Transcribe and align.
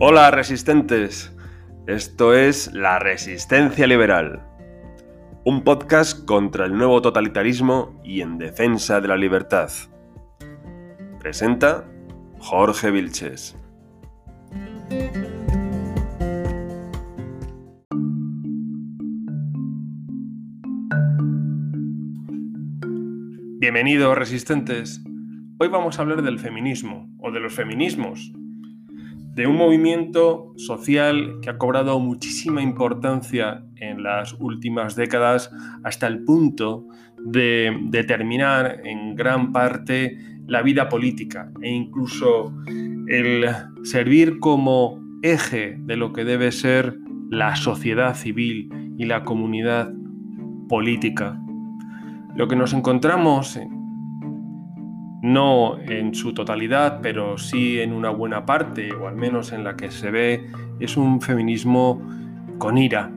Hola 0.00 0.30
resistentes, 0.30 1.36
esto 1.88 2.32
es 2.32 2.72
La 2.72 3.00
Resistencia 3.00 3.84
Liberal, 3.88 4.46
un 5.44 5.64
podcast 5.64 6.24
contra 6.24 6.66
el 6.66 6.78
nuevo 6.78 7.02
totalitarismo 7.02 8.00
y 8.04 8.20
en 8.20 8.38
defensa 8.38 9.00
de 9.00 9.08
la 9.08 9.16
libertad. 9.16 9.70
Presenta 11.18 11.84
Jorge 12.38 12.92
Vilches. 12.92 13.58
Bienvenidos 23.58 24.16
resistentes. 24.16 25.02
Hoy 25.58 25.66
vamos 25.66 25.98
a 25.98 26.02
hablar 26.02 26.22
del 26.22 26.38
feminismo 26.38 27.10
o 27.18 27.32
de 27.32 27.40
los 27.40 27.52
feminismos, 27.52 28.32
de 29.34 29.46
un 29.46 29.56
movimiento 29.56 30.52
social 30.56 31.38
que 31.42 31.50
ha 31.50 31.58
cobrado 31.58 31.98
muchísima 32.00 32.62
importancia 32.62 33.64
en 33.76 34.02
las 34.02 34.34
últimas 34.34 34.96
décadas 34.96 35.50
hasta 35.84 36.06
el 36.06 36.24
punto 36.24 36.86
de 37.24 37.76
determinar 37.84 38.80
en 38.84 39.14
gran 39.14 39.52
parte 39.52 40.18
la 40.46 40.62
vida 40.62 40.88
política 40.88 41.52
e 41.62 41.70
incluso 41.70 42.52
el 43.06 43.46
servir 43.84 44.38
como 44.40 45.00
eje 45.22 45.76
de 45.80 45.96
lo 45.96 46.12
que 46.12 46.24
debe 46.24 46.52
ser 46.52 46.98
la 47.30 47.56
sociedad 47.56 48.14
civil 48.14 48.70
y 48.96 49.04
la 49.04 49.24
comunidad 49.24 49.92
política. 50.68 51.40
Lo 52.34 52.48
que 52.48 52.56
nos 52.56 52.72
encontramos 52.72 53.56
en 53.56 53.77
no 55.22 55.78
en 55.80 56.14
su 56.14 56.32
totalidad, 56.32 57.00
pero 57.02 57.38
sí 57.38 57.80
en 57.80 57.92
una 57.92 58.10
buena 58.10 58.46
parte, 58.46 58.92
o 58.92 59.08
al 59.08 59.16
menos 59.16 59.52
en 59.52 59.64
la 59.64 59.76
que 59.76 59.90
se 59.90 60.10
ve, 60.10 60.50
es 60.80 60.96
un 60.96 61.20
feminismo 61.20 62.00
con 62.58 62.78
ira. 62.78 63.10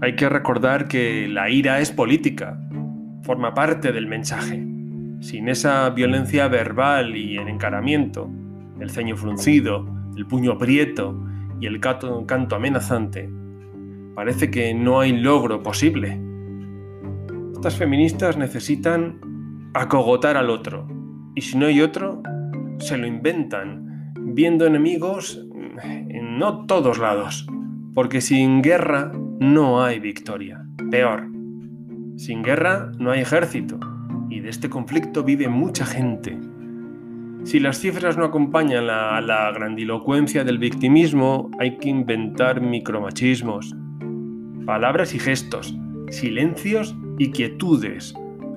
Hay 0.00 0.14
que 0.14 0.28
recordar 0.28 0.88
que 0.88 1.26
la 1.28 1.50
ira 1.50 1.80
es 1.80 1.90
política, 1.90 2.60
forma 3.22 3.54
parte 3.54 3.92
del 3.92 4.06
mensaje. 4.06 4.64
Sin 5.20 5.48
esa 5.48 5.88
violencia 5.90 6.46
verbal 6.48 7.16
y 7.16 7.38
el 7.38 7.48
encaramiento, 7.48 8.30
el 8.78 8.90
ceño 8.90 9.16
fruncido, 9.16 9.86
el 10.16 10.26
puño 10.26 10.52
aprieto 10.52 11.18
y 11.60 11.66
el 11.66 11.80
canto 11.80 12.54
amenazante, 12.54 13.28
parece 14.14 14.50
que 14.50 14.74
no 14.74 15.00
hay 15.00 15.12
logro 15.12 15.62
posible. 15.62 16.20
Estas 17.54 17.76
feministas 17.76 18.36
necesitan 18.36 19.18
acogotar 19.82 20.36
al 20.36 20.50
otro. 20.50 20.86
Y 21.34 21.42
si 21.42 21.56
no 21.56 21.66
hay 21.66 21.80
otro, 21.80 22.22
se 22.78 22.96
lo 22.96 23.06
inventan, 23.06 24.12
viendo 24.16 24.66
enemigos 24.66 25.46
en 25.82 26.38
no 26.38 26.66
todos 26.66 26.98
lados. 26.98 27.46
Porque 27.94 28.20
sin 28.20 28.62
guerra 28.62 29.12
no 29.38 29.82
hay 29.82 30.00
victoria. 30.00 30.64
Peor, 30.90 31.28
sin 32.16 32.42
guerra 32.42 32.92
no 32.98 33.10
hay 33.10 33.20
ejército. 33.20 33.78
Y 34.30 34.40
de 34.40 34.50
este 34.50 34.68
conflicto 34.68 35.24
vive 35.24 35.48
mucha 35.48 35.86
gente. 35.86 36.38
Si 37.44 37.60
las 37.60 37.78
cifras 37.78 38.16
no 38.16 38.24
acompañan 38.24 38.90
a 38.90 39.20
la 39.20 39.52
grandilocuencia 39.52 40.42
del 40.42 40.58
victimismo, 40.58 41.50
hay 41.60 41.76
que 41.78 41.88
inventar 41.88 42.60
micromachismos, 42.60 43.74
palabras 44.64 45.14
y 45.14 45.20
gestos, 45.20 45.76
silencios 46.10 46.96
y 47.18 47.30
quietudes 47.30 48.14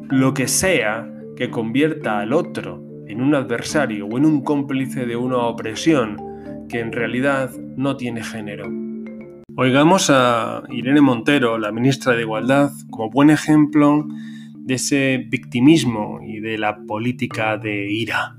lo 0.10 0.34
que 0.34 0.48
sea 0.48 1.08
que 1.36 1.50
convierta 1.52 2.20
al 2.20 2.34
otro 2.34 2.84
en 3.08 3.22
un 3.22 3.36
adversario 3.36 4.08
o 4.08 4.18
en 4.18 4.26
un 4.26 4.44
cómplice 4.44 5.06
de 5.06 5.16
una 5.16 5.38
opresión 5.38 6.18
que 6.68 6.80
en 6.80 6.92
realidad 6.92 7.52
no 7.78 7.96
tiene 7.96 8.24
género. 8.24 8.66
Oigamos 9.56 10.10
a 10.10 10.64
Irene 10.70 11.02
Montero, 11.02 11.58
la 11.58 11.72
ministra 11.72 12.14
de 12.14 12.22
Igualdad, 12.22 12.72
como 12.90 13.10
buen 13.10 13.30
ejemplo 13.30 14.08
de 14.56 14.74
ese 14.76 15.26
victimismo 15.30 16.20
y 16.26 16.40
de 16.40 16.58
la 16.58 16.78
política 16.86 17.58
de 17.58 17.92
ira. 17.92 18.36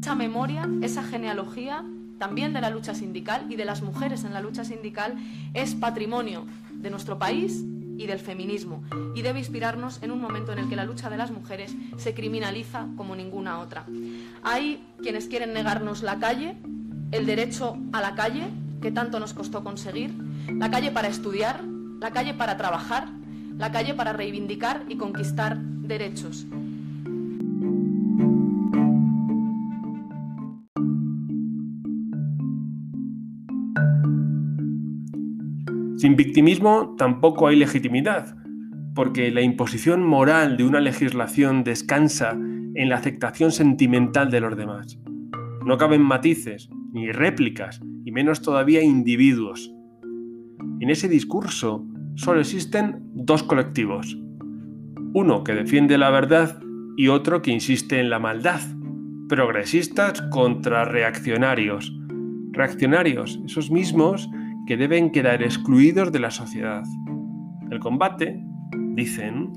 Esa 0.00 0.14
memoria, 0.14 0.68
esa 0.82 1.02
genealogía 1.02 1.84
también 2.18 2.52
de 2.52 2.60
la 2.60 2.70
lucha 2.70 2.94
sindical 2.94 3.46
y 3.48 3.56
de 3.56 3.64
las 3.64 3.82
mujeres 3.82 4.24
en 4.24 4.34
la 4.34 4.40
lucha 4.40 4.64
sindical 4.64 5.14
es 5.54 5.74
patrimonio 5.74 6.46
de 6.72 6.90
nuestro 6.90 7.18
país 7.18 7.64
y 7.96 8.06
del 8.06 8.18
feminismo 8.18 8.82
y 9.14 9.22
debe 9.22 9.40
inspirarnos 9.40 10.02
en 10.02 10.12
un 10.12 10.20
momento 10.20 10.52
en 10.52 10.60
el 10.60 10.68
que 10.68 10.76
la 10.76 10.84
lucha 10.84 11.10
de 11.10 11.16
las 11.16 11.30
mujeres 11.30 11.74
se 11.96 12.14
criminaliza 12.14 12.86
como 12.96 13.16
ninguna 13.16 13.58
otra. 13.58 13.86
Hay 14.42 14.84
quienes 15.02 15.26
quieren 15.26 15.52
negarnos 15.52 16.02
la 16.02 16.18
calle, 16.18 16.56
el 17.10 17.26
derecho 17.26 17.76
a 17.92 18.00
la 18.00 18.14
calle, 18.14 18.48
que 18.80 18.92
tanto 18.92 19.18
nos 19.18 19.34
costó 19.34 19.64
conseguir, 19.64 20.14
la 20.48 20.70
calle 20.70 20.92
para 20.92 21.08
estudiar, 21.08 21.64
la 22.00 22.12
calle 22.12 22.34
para 22.34 22.56
trabajar, 22.56 23.08
la 23.56 23.72
calle 23.72 23.94
para 23.94 24.12
reivindicar 24.12 24.84
y 24.88 24.96
conquistar 24.96 25.58
derechos. 25.58 26.46
Sin 35.98 36.14
victimismo 36.14 36.94
tampoco 36.96 37.48
hay 37.48 37.56
legitimidad, 37.56 38.36
porque 38.94 39.32
la 39.32 39.42
imposición 39.42 40.06
moral 40.06 40.56
de 40.56 40.62
una 40.62 40.78
legislación 40.78 41.64
descansa 41.64 42.38
en 42.76 42.88
la 42.88 42.98
aceptación 42.98 43.50
sentimental 43.50 44.30
de 44.30 44.40
los 44.40 44.56
demás. 44.56 44.96
No 45.66 45.76
caben 45.76 46.02
matices, 46.02 46.70
ni 46.92 47.10
réplicas, 47.10 47.80
y 48.04 48.12
menos 48.12 48.42
todavía 48.42 48.80
individuos. 48.80 49.74
En 50.78 50.88
ese 50.88 51.08
discurso 51.08 51.84
solo 52.14 52.38
existen 52.38 53.00
dos 53.14 53.42
colectivos. 53.42 54.16
Uno 55.14 55.42
que 55.42 55.54
defiende 55.54 55.98
la 55.98 56.10
verdad 56.10 56.60
y 56.96 57.08
otro 57.08 57.42
que 57.42 57.50
insiste 57.50 57.98
en 57.98 58.08
la 58.08 58.20
maldad. 58.20 58.60
Progresistas 59.28 60.22
contra 60.30 60.84
reaccionarios. 60.84 61.92
Reaccionarios, 62.52 63.40
esos 63.44 63.72
mismos 63.72 64.30
que 64.68 64.76
deben 64.76 65.10
quedar 65.12 65.42
excluidos 65.42 66.12
de 66.12 66.18
la 66.18 66.30
sociedad. 66.30 66.84
El 67.70 67.80
combate, 67.80 68.44
dicen, 68.92 69.50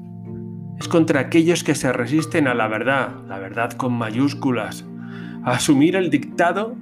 es 0.79 0.87
contra 0.87 1.19
aquellos 1.19 1.65
que 1.65 1.75
se 1.75 1.91
resisten 1.91 2.47
a 2.47 2.53
la 2.53 2.69
verdad, 2.69 3.17
la 3.27 3.37
verdad 3.37 3.73
con 3.73 3.91
mayúsculas, 3.91 4.87
a 5.43 5.51
asumir 5.51 5.97
el 5.97 6.11
dictado 6.11 6.77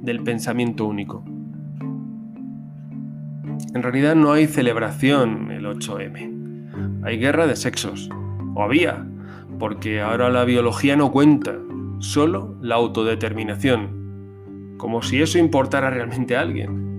del 0.00 0.22
pensamiento 0.22 0.86
único. 0.86 1.26
En 3.74 3.82
realidad 3.82 4.14
no 4.14 4.32
hay 4.32 4.46
celebración 4.46 5.50
el 5.50 5.66
8M. 5.66 7.02
Hay 7.04 7.18
guerra 7.18 7.46
de 7.46 7.54
sexos. 7.54 8.08
O 8.54 8.62
había, 8.62 9.06
porque 9.58 10.00
ahora 10.00 10.30
la 10.30 10.46
biología 10.46 10.96
no 10.96 11.12
cuenta, 11.12 11.54
solo 11.98 12.56
la 12.62 12.76
autodeterminación. 12.76 14.74
Como 14.78 15.02
si 15.02 15.20
eso 15.20 15.38
importara 15.38 15.90
realmente 15.90 16.34
a 16.34 16.40
alguien. 16.40 16.93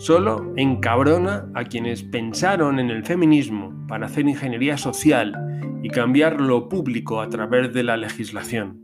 Solo 0.00 0.54
encabrona 0.56 1.50
a 1.52 1.64
quienes 1.64 2.02
pensaron 2.02 2.78
en 2.78 2.88
el 2.88 3.04
feminismo 3.04 3.84
para 3.86 4.06
hacer 4.06 4.26
ingeniería 4.26 4.78
social 4.78 5.36
y 5.82 5.90
cambiar 5.90 6.40
lo 6.40 6.70
público 6.70 7.20
a 7.20 7.28
través 7.28 7.74
de 7.74 7.82
la 7.82 7.98
legislación. 7.98 8.80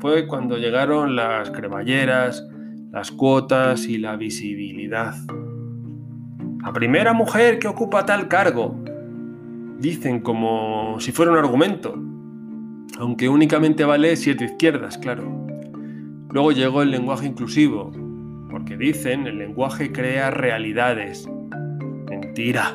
Fue 0.00 0.26
cuando 0.26 0.56
llegaron 0.56 1.14
las 1.14 1.50
cremalleras, 1.50 2.48
las 2.90 3.10
cuotas 3.12 3.86
y 3.86 3.98
la 3.98 4.16
visibilidad. 4.16 5.14
La 6.64 6.72
primera 6.72 7.12
mujer 7.12 7.58
que 7.58 7.68
ocupa 7.68 8.06
tal 8.06 8.28
cargo, 8.28 8.82
dicen 9.78 10.20
como 10.20 10.98
si 11.00 11.12
fuera 11.12 11.32
un 11.32 11.36
argumento, 11.36 12.02
aunque 12.98 13.28
únicamente 13.28 13.84
vale 13.84 14.16
siete 14.16 14.46
izquierdas, 14.46 14.96
claro. 14.96 15.30
Luego 16.30 16.52
llegó 16.52 16.80
el 16.80 16.90
lenguaje 16.90 17.26
inclusivo, 17.26 17.92
dicen 18.76 19.26
el 19.26 19.38
lenguaje 19.38 19.92
crea 19.92 20.30
realidades. 20.30 21.28
Mentira. 22.08 22.74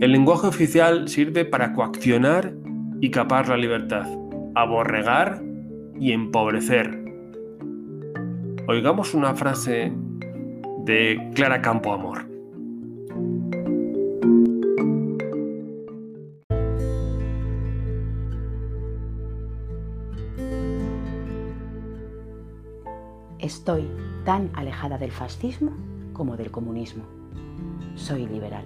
El 0.00 0.12
lenguaje 0.12 0.46
oficial 0.46 1.08
sirve 1.08 1.44
para 1.44 1.72
coaccionar 1.72 2.54
y 3.00 3.10
capar 3.10 3.48
la 3.48 3.56
libertad, 3.56 4.06
aborregar 4.54 5.42
y 5.98 6.12
empobrecer. 6.12 6.98
Oigamos 8.66 9.14
una 9.14 9.34
frase 9.34 9.92
de 10.84 11.30
Clara 11.34 11.60
Campo 11.60 11.92
Amor. 11.92 12.29
Estoy 23.42 23.88
tan 24.26 24.50
alejada 24.52 24.98
del 24.98 25.12
fascismo 25.12 25.74
como 26.12 26.36
del 26.36 26.50
comunismo. 26.50 27.04
Soy 27.94 28.26
liberal. 28.26 28.64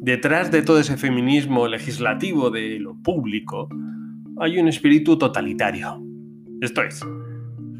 Detrás 0.00 0.50
de 0.50 0.62
todo 0.62 0.80
ese 0.80 0.96
feminismo 0.96 1.68
legislativo 1.68 2.50
de 2.50 2.80
lo 2.80 2.96
público 3.02 3.68
hay 4.40 4.58
un 4.58 4.68
espíritu 4.68 5.18
totalitario. 5.18 6.02
Esto 6.62 6.82
es, 6.82 7.04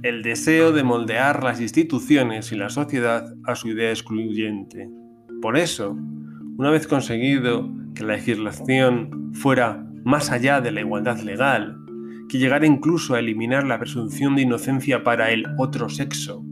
el 0.02 0.22
deseo 0.22 0.72
de 0.72 0.84
moldear 0.84 1.42
las 1.42 1.60
instituciones 1.60 2.52
y 2.52 2.56
la 2.56 2.68
sociedad 2.68 3.34
a 3.44 3.54
su 3.54 3.68
idea 3.68 3.90
excluyente, 3.90 4.90
por 5.42 5.56
eso, 5.56 5.98
una 6.56 6.70
vez 6.70 6.86
conseguido 6.86 7.68
que 7.96 8.04
la 8.04 8.14
legislación 8.14 9.32
fuera 9.34 9.84
más 10.04 10.30
allá 10.30 10.60
de 10.60 10.70
la 10.70 10.82
igualdad 10.82 11.18
legal, 11.18 11.78
que 12.28 12.38
llegara 12.38 12.64
incluso 12.64 13.14
a 13.14 13.18
eliminar 13.18 13.66
la 13.66 13.80
presunción 13.80 14.36
de 14.36 14.42
inocencia 14.42 15.02
para 15.02 15.32
el 15.32 15.44
otro 15.58 15.88
sexo, 15.88 16.44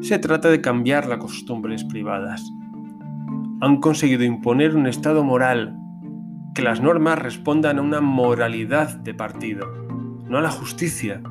se 0.00 0.18
trata 0.18 0.50
de 0.50 0.60
cambiar 0.60 1.06
las 1.06 1.18
costumbres 1.18 1.84
privadas. 1.84 2.44
Han 3.60 3.76
conseguido 3.76 4.24
imponer 4.24 4.74
un 4.74 4.88
estado 4.88 5.22
moral, 5.22 5.76
que 6.56 6.62
las 6.62 6.80
normas 6.80 7.20
respondan 7.20 7.78
a 7.78 7.82
una 7.82 8.00
moralidad 8.00 8.96
de 8.96 9.14
partido, 9.14 9.68
no 10.28 10.38
a 10.38 10.42
la 10.42 10.50
justicia, 10.50 11.22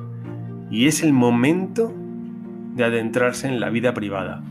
y 0.70 0.86
es 0.86 1.02
el 1.02 1.12
momento 1.12 1.92
de 2.74 2.84
adentrarse 2.84 3.46
en 3.46 3.60
la 3.60 3.68
vida 3.68 3.92
privada. 3.92 4.42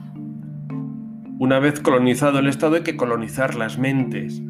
Una 1.42 1.58
vez 1.58 1.80
colonizado 1.80 2.38
el 2.38 2.46
Estado 2.46 2.76
hay 2.76 2.84
que 2.84 2.96
colonizar 2.96 3.56
las 3.56 3.80
mentes. 3.80 4.44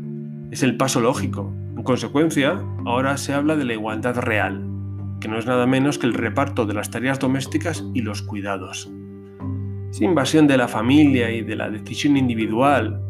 Es 0.51 0.61
el 0.61 0.75
paso 0.75 0.99
lógico. 0.99 1.49
En 1.77 1.83
consecuencia, 1.83 2.61
ahora 2.85 3.15
se 3.15 3.33
habla 3.33 3.55
de 3.55 3.63
la 3.63 3.71
igualdad 3.71 4.17
real, 4.17 4.67
que 5.21 5.29
no 5.29 5.39
es 5.39 5.45
nada 5.45 5.65
menos 5.65 5.97
que 5.97 6.07
el 6.07 6.13
reparto 6.13 6.65
de 6.65 6.73
las 6.73 6.91
tareas 6.91 7.17
domésticas 7.17 7.85
y 7.93 8.01
los 8.01 8.21
cuidados. 8.21 8.91
Esa 9.89 10.03
invasión 10.03 10.47
de 10.47 10.57
la 10.57 10.67
familia 10.67 11.31
y 11.31 11.43
de 11.43 11.55
la 11.55 11.69
decisión 11.69 12.17
individual, 12.17 13.01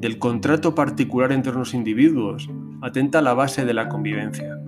del 0.00 0.18
contrato 0.18 0.74
particular 0.74 1.30
entre 1.30 1.52
los 1.52 1.74
individuos, 1.74 2.50
atenta 2.82 3.20
a 3.20 3.22
la 3.22 3.34
base 3.34 3.64
de 3.64 3.72
la 3.72 3.88
convivencia. 3.88 4.58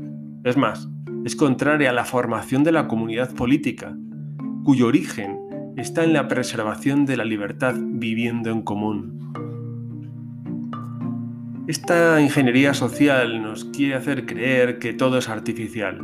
Es 0.45 0.57
más, 0.57 0.89
es 1.25 1.35
contraria 1.35 1.91
a 1.91 1.93
la 1.93 2.05
formación 2.05 2.63
de 2.63 2.71
la 2.71 2.87
comunidad 2.87 3.35
política, 3.35 3.97
cuyo 4.63 4.87
origen 4.87 5.50
está 5.77 6.05
en 6.05 6.13
la 6.13 6.29
preservación 6.29 7.07
de 7.07 7.17
la 7.17 7.25
libertad 7.25 7.75
viviendo 7.77 8.51
en 8.51 8.63
común. 8.63 9.21
Esta 11.67 12.21
ingeniería 12.21 12.75
social 12.75 13.43
nos 13.43 13.65
quiere 13.67 13.95
hacer 13.95 14.27
creer 14.27 14.79
que 14.79 14.93
todo 14.93 15.19
es 15.19 15.29
artificial, 15.29 16.01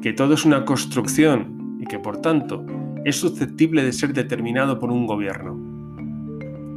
que 0.00 0.12
todo 0.12 0.34
es 0.34 0.44
una 0.44 0.64
construcción 0.64 1.78
y 1.80 1.86
que 1.86 1.98
por 1.98 2.22
tanto 2.22 2.64
es 3.04 3.16
susceptible 3.16 3.84
de 3.84 3.92
ser 3.92 4.12
determinado 4.12 4.78
por 4.78 4.90
un 4.90 5.06
gobierno. 5.06 5.54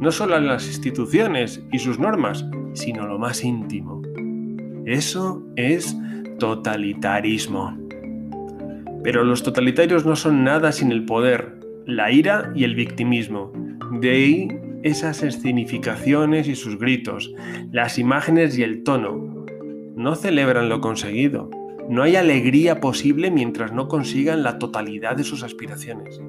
No 0.00 0.12
solo 0.12 0.38
las 0.38 0.66
instituciones 0.66 1.64
y 1.72 1.78
sus 1.78 1.98
normas, 1.98 2.44
sino 2.74 3.06
lo 3.06 3.18
más 3.18 3.42
íntimo. 3.42 4.02
Eso 4.84 5.42
es 5.56 5.96
totalitarismo. 6.38 7.76
Pero 9.02 9.24
los 9.24 9.42
totalitarios 9.42 10.04
no 10.04 10.16
son 10.16 10.44
nada 10.44 10.72
sin 10.72 10.92
el 10.92 11.06
poder, 11.06 11.65
la 11.86 12.10
ira 12.10 12.52
y 12.54 12.64
el 12.64 12.74
victimismo. 12.74 13.52
De 14.00 14.10
ahí 14.10 14.48
esas 14.82 15.22
escenificaciones 15.22 16.48
y 16.48 16.56
sus 16.56 16.78
gritos, 16.78 17.32
las 17.72 17.98
imágenes 17.98 18.58
y 18.58 18.62
el 18.62 18.82
tono. 18.82 19.46
No 19.96 20.14
celebran 20.14 20.68
lo 20.68 20.80
conseguido, 20.80 21.48
no 21.88 22.02
hay 22.02 22.16
alegría 22.16 22.80
posible 22.80 23.30
mientras 23.30 23.72
no 23.72 23.88
consigan 23.88 24.42
la 24.42 24.58
totalidad 24.58 25.16
de 25.16 25.24
sus 25.24 25.42
aspiraciones. 25.42 26.20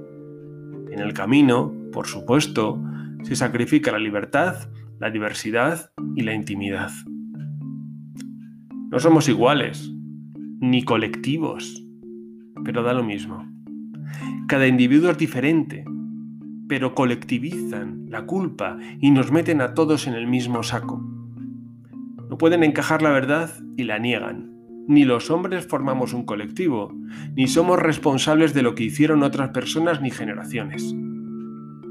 En 0.92 1.00
el 1.00 1.13
camino, 1.13 1.74
por 1.92 2.07
supuesto, 2.07 2.81
se 3.24 3.36
sacrifica 3.36 3.92
la 3.92 4.00
libertad, 4.00 4.69
la 5.00 5.10
diversidad 5.10 5.92
y 6.15 6.21
la 6.21 6.33
intimidad. 6.33 6.92
No 8.89 9.00
somos 9.00 9.27
iguales, 9.27 9.92
ni 10.62 10.83
colectivos, 10.83 11.83
pero 12.63 12.83
da 12.83 12.94
lo 12.94 13.03
mismo. 13.03 13.56
Cada 14.48 14.66
individuo 14.66 15.12
es 15.12 15.18
diferente, 15.18 15.84
pero 16.70 16.96
colectivizan 16.96 18.06
la 18.10 18.26
culpa 18.26 18.78
y 19.02 19.12
nos 19.12 19.30
meten 19.30 19.60
a 19.60 19.74
todos 19.74 20.08
en 20.08 20.14
el 20.14 20.26
mismo 20.26 20.64
saco. 20.64 21.06
No 22.30 22.38
pueden 22.38 22.64
encajar 22.64 23.02
la 23.02 23.10
verdad 23.10 23.52
y 23.76 23.84
la 23.84 24.00
niegan. 24.00 24.54
Ni 24.88 25.04
los 25.04 25.30
hombres 25.32 25.68
formamos 25.68 26.14
un 26.14 26.24
colectivo, 26.24 26.96
ni 27.36 27.48
somos 27.48 27.78
responsables 27.78 28.54
de 28.54 28.62
lo 28.62 28.74
que 28.74 28.86
hicieron 28.86 29.22
otras 29.22 29.50
personas 29.50 30.02
ni 30.02 30.12
generaciones. 30.12 30.96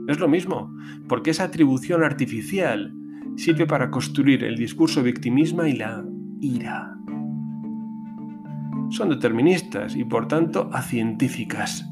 Es 0.09 0.19
lo 0.19 0.27
mismo, 0.27 0.75
porque 1.09 1.33
esa 1.33 1.45
atribución 1.45 2.03
artificial 2.05 2.95
sirve 3.37 3.67
para 3.67 3.91
construir 3.91 4.45
el 4.45 4.57
discurso 4.57 5.03
victimismo 5.03 5.67
y 5.67 5.75
la 5.75 6.03
ira. 6.41 6.97
Son 8.89 9.11
deterministas 9.11 9.95
y 9.95 10.05
por 10.05 10.27
tanto 10.27 10.71
acientíficas. 10.73 11.87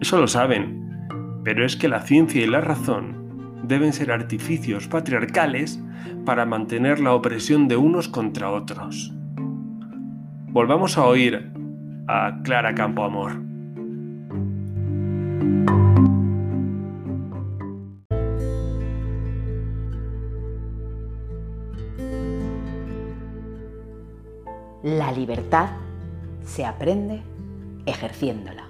Eso 0.00 0.18
lo 0.18 0.28
saben, 0.28 1.40
pero 1.42 1.66
es 1.66 1.76
que 1.76 1.88
la 1.88 2.02
ciencia 2.02 2.42
y 2.42 2.46
la 2.46 2.60
razón 2.60 3.60
deben 3.64 3.92
ser 3.92 4.12
artificios 4.12 4.86
patriarcales 4.86 5.82
para 6.24 6.46
mantener 6.46 7.00
la 7.00 7.14
opresión 7.14 7.68
de 7.68 7.76
unos 7.76 8.08
contra 8.08 8.50
otros. 8.50 9.12
Volvamos 10.50 10.96
a 10.98 11.04
oír 11.04 11.52
a 12.06 12.40
Clara 12.42 12.74
Campoamor. 12.74 13.48
La 24.84 25.12
libertad 25.12 25.70
se 26.44 26.64
aprende 26.64 27.20
ejerciéndola. 27.84 28.67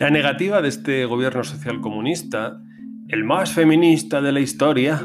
La 0.00 0.08
negativa 0.08 0.62
de 0.62 0.68
este 0.68 1.04
gobierno 1.04 1.44
social 1.44 1.82
comunista, 1.82 2.58
el 3.08 3.22
más 3.22 3.52
feminista 3.52 4.22
de 4.22 4.32
la 4.32 4.40
historia, 4.40 4.98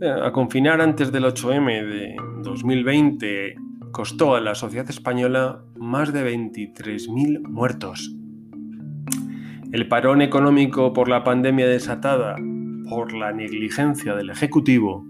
eh, 0.00 0.10
a 0.10 0.32
confinar 0.32 0.80
antes 0.80 1.12
del 1.12 1.26
8M 1.26 1.84
de 1.84 2.16
2020 2.42 3.56
costó 3.92 4.34
a 4.34 4.40
la 4.40 4.54
sociedad 4.54 4.88
española 4.88 5.60
más 5.76 6.14
de 6.14 6.34
23.000 6.34 7.42
muertos. 7.46 8.16
El 9.70 9.86
parón 9.86 10.22
económico 10.22 10.94
por 10.94 11.10
la 11.10 11.22
pandemia 11.22 11.68
desatada 11.68 12.36
por 12.88 13.12
la 13.12 13.32
negligencia 13.32 14.14
del 14.14 14.30
Ejecutivo 14.30 15.04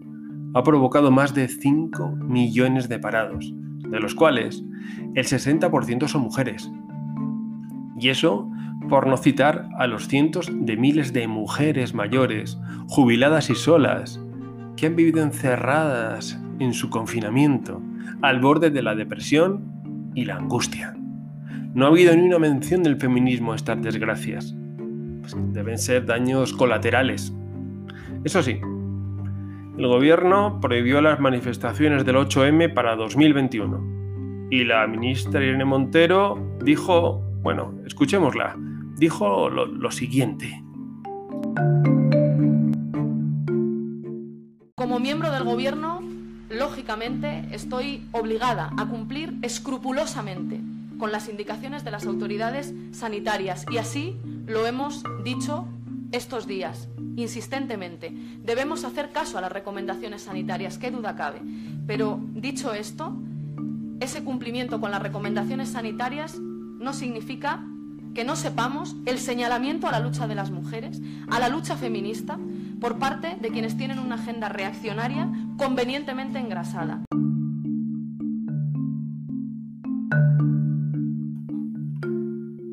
ha 0.53 0.65
provocado 0.65 1.13
más 1.13 1.33
de 1.33 1.47
5 1.47 2.17
millones 2.25 2.89
de 2.89 2.99
parados, 2.99 3.55
de 3.89 4.01
los 4.01 4.17
cuales 4.17 4.65
el 5.15 5.25
60% 5.25 6.09
son 6.09 6.23
mujeres. 6.23 6.69
Y 8.01 8.09
eso 8.09 8.51
por 8.89 9.07
no 9.07 9.17
citar 9.17 9.69
a 9.79 9.87
los 9.87 10.09
cientos 10.09 10.51
de 10.53 10.77
miles 10.77 11.13
de 11.13 11.29
mujeres 11.29 11.95
mayores, 11.95 12.59
jubiladas 12.89 13.51
y 13.51 13.55
solas, 13.55 14.21
que 14.77 14.87
han 14.87 14.97
vivido 14.97 15.23
encerradas 15.23 16.41
en 16.59 16.73
su 16.73 16.91
confinamiento, 16.91 17.83
al 18.23 18.41
borde 18.41 18.71
de 18.71 18.83
la 18.83 18.95
depresión 18.95 20.11
y 20.15 20.25
la 20.25 20.37
angustia. 20.37 20.95
No 21.75 21.87
ha 21.87 21.89
habido 21.89 22.17
ni 22.17 22.23
una 22.23 22.39
mención 22.39 22.83
del 22.83 22.97
feminismo 22.97 23.53
a 23.53 23.57
estas 23.57 23.83
desgracias. 23.83 24.55
Pues 25.21 25.37
deben 25.53 25.79
ser 25.79 26.07
daños 26.07 26.53
colaterales. 26.53 27.35
Eso 28.25 28.43
sí, 28.43 28.61
el 29.79 29.87
gobierno 29.89 30.59
prohibió 30.61 31.03
las 31.03 31.21
manifestaciones 31.21 32.07
del 32.07 32.17
8M 32.17 32.73
para 32.73 32.97
2021. 32.97 34.49
Y 34.51 34.65
la 34.65 34.87
ministra 34.87 35.45
Irene 35.45 35.67
Montero 35.67 36.57
dijo, 36.65 37.23
bueno, 37.43 37.75
escuchémosla, 37.85 38.57
dijo 38.97 39.51
lo, 39.51 39.91
siguiente. 39.91 40.63
Como 44.75 44.99
miembro 45.01 45.31
del 45.31 45.45
gobierno, 45.45 46.01
lógicamente 46.49 47.45
estoy 47.51 48.07
obligada 48.13 48.73
a 48.77 48.87
cumplir 48.87 49.37
escrupulosamente 49.43 50.61
con 50.99 51.13
las 51.13 51.29
indicaciones 51.29 51.85
de 51.85 51.91
las 51.91 52.07
autoridades 52.07 52.73
sanitarias 52.93 53.67
y 53.71 53.79
así 53.79 54.17
lo 54.47 54.67
hemos 54.67 55.03
dicho 55.25 55.67
estos 56.13 56.47
días, 56.47 56.89
insistentemente. 57.17 58.13
Debemos 58.43 58.85
hacer 58.85 59.11
caso 59.11 59.37
a 59.37 59.41
las 59.41 59.53
recomendaciones 59.53 60.23
sanitarias, 60.23 60.79
qué 60.79 60.91
duda 60.91 61.17
cabe. 61.17 61.43
Pero 61.87 62.21
dicho 62.33 62.73
esto, 62.73 63.15
ese 64.01 64.25
cumplimiento 64.25 64.81
con 64.81 64.91
las 64.91 65.03
recomendaciones 65.03 65.71
sanitarias 65.71 66.39
no 66.39 66.93
significa 66.93 67.65
que 68.17 68.25
no 68.25 68.35
sepamos 68.35 68.97
el 69.05 69.19
señalamiento 69.19 69.87
a 69.87 69.93
la 69.93 70.01
lucha 70.01 70.27
de 70.27 70.35
las 70.35 70.51
mujeres, 70.51 71.03
a 71.29 71.39
la 71.39 71.51
lucha 71.51 71.77
feminista, 71.77 72.39
por 72.81 72.99
parte 72.99 73.37
de 73.43 73.51
quienes 73.51 73.77
tienen 73.77 73.99
una 73.99 74.15
agenda 74.15 74.49
reaccionaria 74.49 75.29
convenientemente 75.59 76.39
engrasada. 76.39 77.03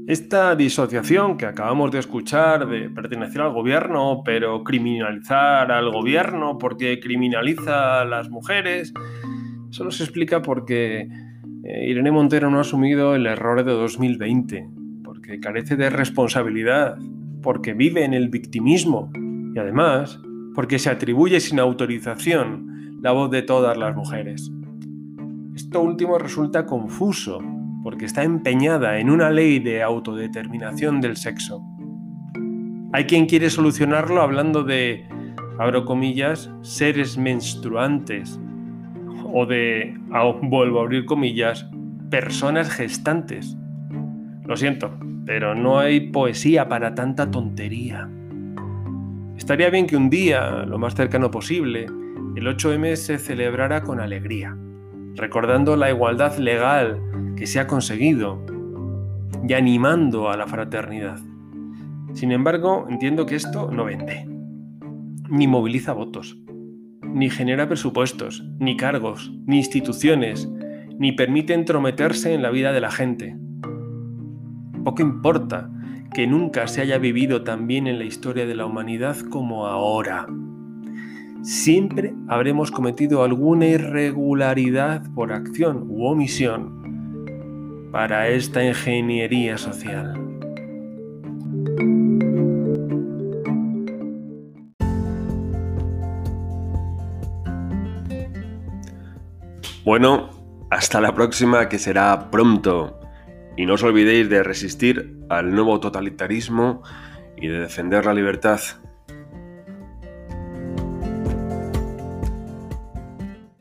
Esta 0.08 0.56
disociación 0.56 1.36
que 1.36 1.46
acabamos 1.46 1.92
de 1.92 2.00
escuchar 2.00 2.66
de 2.70 2.90
pertenecer 2.90 3.42
al 3.42 3.52
gobierno, 3.52 4.22
pero 4.24 4.64
criminalizar 4.64 5.74
al 5.74 5.92
gobierno 5.92 6.58
porque 6.58 7.02
criminaliza 7.02 8.00
a 8.00 8.06
las 8.06 8.30
mujeres, 8.30 8.94
solo 9.72 9.92
se 9.92 10.04
explica 10.04 10.42
porque 10.42 11.10
eh, 11.66 11.90
Irene 11.90 12.12
Montero 12.12 12.50
no 12.50 12.60
ha 12.60 12.62
asumido 12.62 13.14
el 13.14 13.26
error 13.26 13.66
de 13.66 13.74
2020, 13.74 14.83
carece 15.40 15.76
de 15.76 15.90
responsabilidad, 15.90 16.98
porque 17.42 17.74
vive 17.74 18.04
en 18.04 18.14
el 18.14 18.30
victimismo 18.30 19.12
y 19.54 19.60
además 19.60 20.20
porque 20.56 20.80
se 20.80 20.90
atribuye 20.90 21.40
sin 21.40 21.60
autorización 21.60 23.00
la 23.02 23.12
voz 23.12 23.30
de 23.32 23.42
todas 23.42 23.78
las 23.78 23.96
mujeres. 23.96 24.52
Esto 25.56 25.82
último 25.82 26.18
resulta 26.18 26.66
confuso 26.66 27.40
porque 27.84 28.06
está 28.06 28.24
empeñada 28.24 28.98
en 29.00 29.10
una 29.10 29.30
ley 29.30 29.60
de 29.60 29.84
autodeterminación 29.84 31.02
del 31.02 31.18
sexo. 31.18 31.62
Hay 32.94 33.06
quien 33.06 33.26
quiere 33.26 33.50
solucionarlo 33.50 34.22
hablando 34.22 34.64
de, 34.64 35.06
abro 35.60 35.84
comillas, 35.84 36.50
seres 36.62 37.18
menstruantes 37.18 38.40
o 39.34 39.46
de, 39.46 39.96
vuelvo 40.44 40.80
a 40.80 40.84
abrir 40.84 41.06
comillas, 41.06 41.70
personas 42.10 42.70
gestantes. 42.70 43.58
Lo 44.46 44.56
siento, 44.56 44.92
pero 45.26 45.56
no 45.56 45.80
hay 45.80 46.12
poesía 46.12 46.68
para 46.68 46.96
tanta 46.96 47.32
tontería. 47.32 48.10
Estaría 49.38 49.70
bien 49.70 49.88
que 49.88 49.98
un 49.98 50.10
día, 50.10 50.66
lo 50.66 50.78
más 50.78 50.96
cercano 50.96 51.32
posible, 51.32 51.86
el 52.36 52.48
8M 52.48 52.96
se 52.96 53.18
celebrara 53.18 53.84
con 53.84 54.00
alegría, 54.00 54.58
recordando 55.16 55.76
la 55.76 55.90
igualdad 55.90 56.38
legal 56.38 57.02
que 57.36 57.48
se 57.48 57.60
ha 57.60 57.68
conseguido 57.68 58.44
y 59.48 59.54
animando 59.54 60.30
a 60.30 60.38
la 60.38 60.48
fraternidad. 60.48 61.20
Sin 62.14 62.32
embargo, 62.32 62.86
entiendo 62.90 63.26
que 63.26 63.36
esto 63.36 63.72
no 63.72 63.86
vende, 63.86 64.26
ni 65.30 65.48
moviliza 65.48 65.94
votos, 65.94 66.38
ni 67.02 67.30
genera 67.30 67.68
presupuestos, 67.68 68.44
ni 68.60 68.78
cargos, 68.78 69.34
ni 69.46 69.58
instituciones, 69.58 70.50
ni 71.00 71.12
permite 71.12 71.54
entrometerse 71.54 72.34
en 72.34 72.42
la 72.42 72.52
vida 72.52 72.72
de 72.72 72.82
la 72.82 72.92
gente. 72.92 73.36
Poco 74.84 75.02
importa 75.02 75.70
que 76.14 76.28
nunca 76.28 76.68
se 76.68 76.82
haya 76.82 76.98
vivido 76.98 77.44
tan 77.44 77.68
bien 77.68 77.88
en 77.88 77.98
la 77.98 78.06
historia 78.06 78.46
de 78.46 78.56
la 78.56 78.66
humanidad 78.66 79.18
como 79.30 79.66
ahora. 79.66 80.28
Siempre 81.42 82.14
habremos 82.28 82.72
cometido 82.72 83.24
alguna 83.24 83.66
irregularidad 83.66 85.04
por 85.16 85.34
acción 85.34 85.86
u 85.90 86.06
omisión 86.06 87.90
para 87.92 88.28
esta 88.30 88.64
ingeniería 88.64 89.58
social. 89.58 90.20
Bueno, 99.86 100.30
hasta 100.70 101.02
la 101.02 101.14
próxima 101.14 101.68
que 101.68 101.78
será 101.78 102.32
pronto. 102.32 103.03
Y 103.56 103.66
no 103.66 103.76
os 103.76 103.84
olvidéis 103.84 104.30
de 104.30 104.44
resistir 104.44 105.18
al 105.30 105.54
nuevo 105.54 105.80
totalitarismo 105.80 106.82
y 107.38 107.48
de 107.48 107.60
defender 107.60 108.06
la 108.06 108.14
libertad. 108.14 108.60